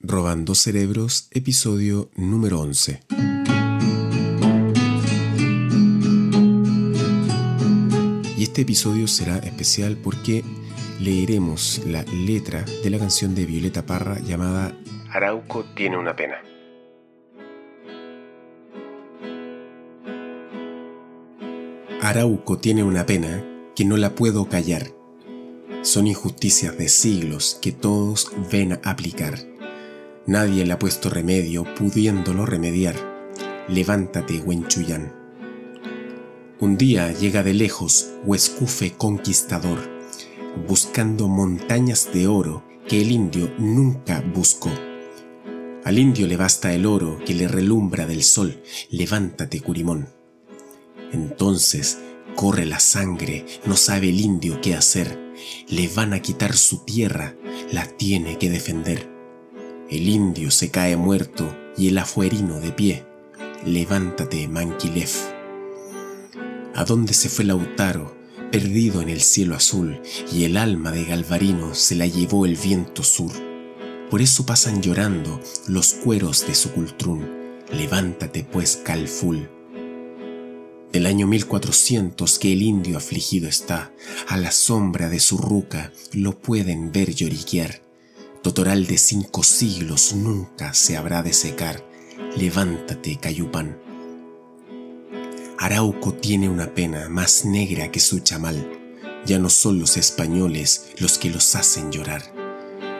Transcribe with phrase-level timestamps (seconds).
[0.00, 3.00] Robando Cerebros, episodio número 11.
[8.36, 10.44] Y este episodio será especial porque
[11.00, 14.76] leeremos la letra de la canción de Violeta Parra llamada
[15.10, 16.42] Arauco tiene una pena.
[22.02, 23.42] Arauco tiene una pena
[23.74, 24.88] que no la puedo callar.
[25.82, 29.53] Son injusticias de siglos que todos ven a aplicar.
[30.26, 32.96] Nadie le ha puesto remedio pudiéndolo remediar.
[33.68, 35.12] Levántate, Huenchuyán.
[36.60, 39.78] Un día llega de lejos Huescufe conquistador,
[40.66, 44.70] buscando montañas de oro que el indio nunca buscó.
[45.84, 48.62] Al indio le basta el oro que le relumbra del sol.
[48.88, 50.08] Levántate, Curimón.
[51.12, 51.98] Entonces
[52.34, 55.34] corre la sangre, no sabe el indio qué hacer.
[55.68, 57.36] Le van a quitar su tierra,
[57.70, 59.13] la tiene que defender.
[59.90, 63.04] El indio se cae muerto y el afuerino de pie.
[63.66, 65.14] Levántate, Manquilef.
[66.74, 68.16] ¿A dónde se fue Lautaro,
[68.50, 70.00] perdido en el cielo azul,
[70.32, 73.30] y el alma de Galvarino se la llevó el viento sur?
[74.10, 77.28] Por eso pasan llorando los cueros de su cultrún.
[77.70, 79.50] Levántate, pues, Calful.
[80.92, 83.92] Del año 1400 que el indio afligido está,
[84.28, 87.83] a la sombra de su ruca lo pueden ver lloriquear
[88.44, 91.82] Totoral de cinco siglos nunca se habrá de secar.
[92.36, 93.78] Levántate, Cayupán.
[95.56, 98.70] Arauco tiene una pena más negra que su chamal.
[99.24, 102.34] Ya no son los españoles los que los hacen llorar.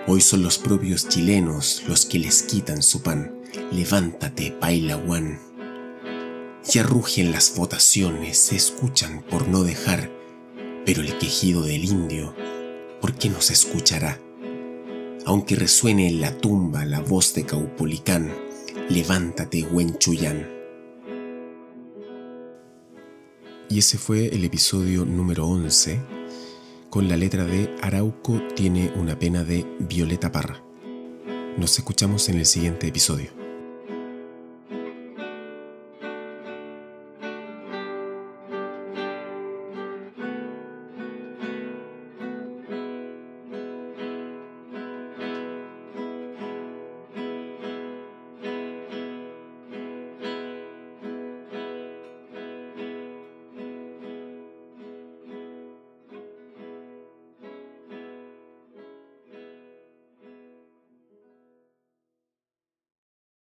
[0.06, 3.38] Hoy son los propios chilenos los que les quitan su pan.
[3.70, 5.40] Levántate, Pailahuán.
[6.72, 10.10] Ya rugen las votaciones, se escuchan por no dejar,
[10.86, 12.34] pero el quejido del indio,
[13.02, 14.18] ¿por qué no se escuchará?
[15.26, 18.32] Aunque resuene en la tumba la voz de Caupolicán,
[18.88, 20.48] levántate, Huenchuyán.
[23.68, 26.00] Y ese fue el episodio número 11,
[26.90, 30.62] con la letra de Arauco tiene una pena de Violeta Parra.
[31.56, 33.43] Nos escuchamos en el siguiente episodio.